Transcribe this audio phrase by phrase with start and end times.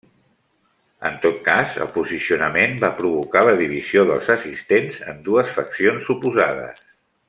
[1.09, 6.87] En tot cas el posicionament va provocar la divisió dels assistents en dues faccions oposades.